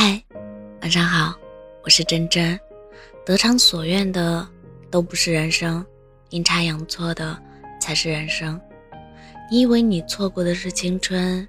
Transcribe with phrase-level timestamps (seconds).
[0.00, 0.22] 嗨，
[0.82, 1.34] 晚上好，
[1.82, 2.56] 我是真真。
[3.26, 4.48] 得偿所愿的
[4.92, 5.84] 都不是人生，
[6.30, 7.36] 阴差阳错的
[7.80, 8.60] 才是人生。
[9.50, 11.44] 你以为你错过的是青春，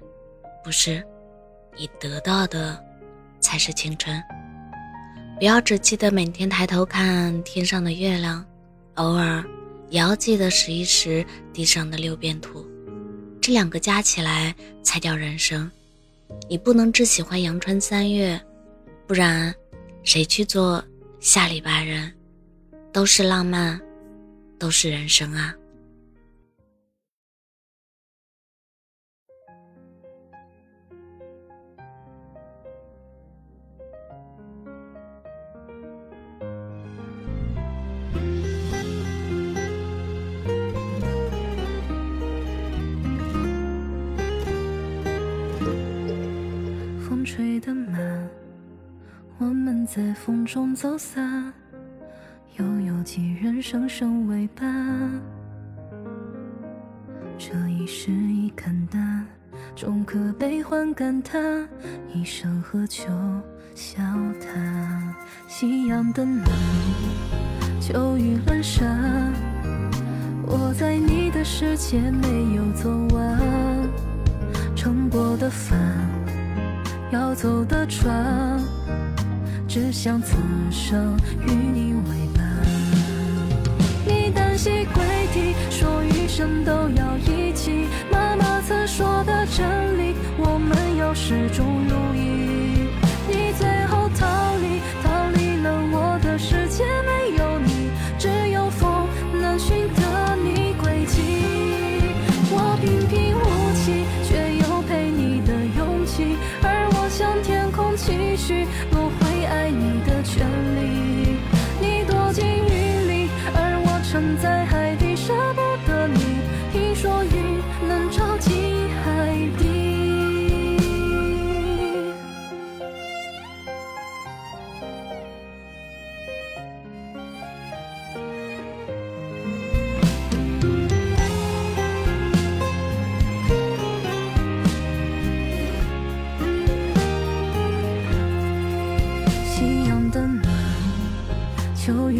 [0.64, 1.00] 不是，
[1.76, 2.84] 你得到的
[3.38, 4.20] 才是青春。
[5.38, 8.44] 不要只记得每天抬头看天上的月亮，
[8.96, 9.44] 偶尔
[9.90, 12.66] 也要记得拾一拾地上的六便土，
[13.40, 15.70] 这两个加起来才叫人生。
[16.48, 18.40] 你不能只喜欢阳春三月，
[19.06, 19.54] 不然，
[20.02, 20.82] 谁去做
[21.20, 22.12] 下里巴人？
[22.92, 23.80] 都是浪漫，
[24.58, 25.54] 都是人生啊。
[47.40, 48.28] 吹得慢，
[49.38, 51.50] 我们在风中走散，
[52.58, 55.10] 又有几人生生为伴？
[57.38, 59.26] 这一世已看淡，
[59.74, 61.66] 终可悲欢感叹，
[62.12, 63.10] 一生何求
[63.74, 64.02] 笑
[64.38, 65.14] 谈。
[65.48, 66.46] 夕阳的暖，
[67.80, 69.32] 秋雨阑珊，
[70.44, 73.40] 我在你的世界没有走完，
[74.76, 75.80] 撑过的帆。
[77.10, 78.60] 要走的船，
[79.66, 80.36] 只想此
[80.70, 82.44] 生与你为伴。
[84.06, 85.02] 你单膝跪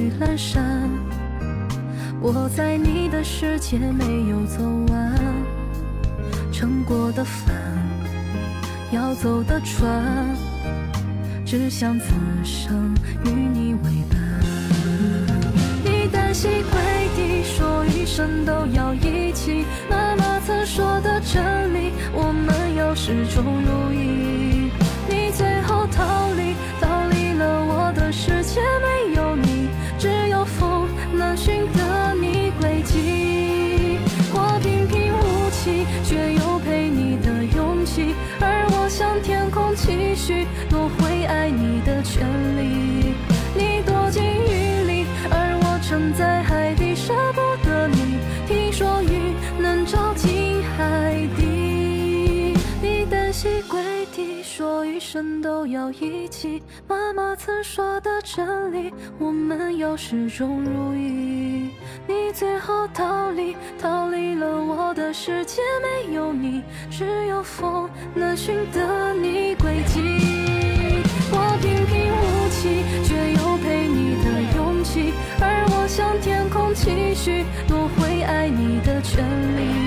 [0.00, 0.88] 秋雨阑珊，
[2.22, 5.14] 我在你的世界没有走完，
[6.50, 7.54] 撑过的帆，
[8.92, 10.26] 要走的船，
[11.44, 12.06] 只想此
[12.42, 12.94] 生
[13.26, 14.18] 与你为伴。
[15.84, 16.80] 你单膝跪
[17.14, 19.66] 地，说一生都要一起。
[19.90, 23.99] 妈妈曾说的真理，我们要始终如一。
[41.84, 42.26] 的权
[42.56, 43.14] 利。
[43.54, 48.18] 你躲进雨里，而我沉在海底，舍不得你。
[48.46, 53.80] 听说雨能照进海底，你单膝跪
[54.12, 56.62] 地，说余生都要一起。
[56.88, 61.70] 妈妈曾说的真理，我们要始终如一。
[62.06, 70.29] 你最后逃离，逃离了我的世界，没有你，只有风能寻得你轨迹。
[71.32, 74.26] 我平平无奇，却有陪你的
[74.56, 79.24] 勇气，而我向天空期许，夺回爱你的权
[79.56, 79.79] 利。